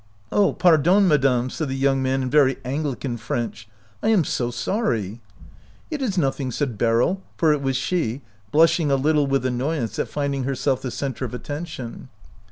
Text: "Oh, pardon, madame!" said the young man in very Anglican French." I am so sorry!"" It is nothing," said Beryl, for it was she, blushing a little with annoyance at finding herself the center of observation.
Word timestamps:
"Oh, 0.31 0.51
pardon, 0.53 1.07
madame!" 1.07 1.51
said 1.51 1.67
the 1.69 1.75
young 1.75 2.01
man 2.01 2.23
in 2.23 2.29
very 2.31 2.57
Anglican 2.65 3.17
French." 3.17 3.67
I 4.01 4.07
am 4.07 4.23
so 4.23 4.49
sorry!"" 4.49 5.21
It 5.91 6.01
is 6.01 6.17
nothing," 6.17 6.49
said 6.49 6.75
Beryl, 6.75 7.21
for 7.37 7.53
it 7.53 7.61
was 7.61 7.77
she, 7.77 8.23
blushing 8.51 8.89
a 8.89 8.95
little 8.95 9.27
with 9.27 9.45
annoyance 9.45 9.99
at 9.99 10.07
finding 10.09 10.43
herself 10.45 10.81
the 10.81 10.89
center 10.89 11.23
of 11.23 11.35
observation. 11.35 12.09